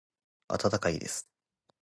[0.47, 1.29] 温かいです。